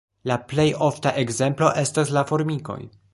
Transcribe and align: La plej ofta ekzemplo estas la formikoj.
La 0.29 0.37
plej 0.53 0.65
ofta 0.85 1.13
ekzemplo 1.25 1.71
estas 1.85 2.15
la 2.19 2.25
formikoj. 2.33 2.79